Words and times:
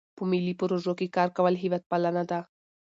په 0.17 0.21
ملي 0.31 0.53
پروژو 0.61 0.93
کې 0.99 1.13
کار 1.15 1.29
کول 1.37 1.55
هیوادپالنه 1.63 2.23
ده. 2.29 2.39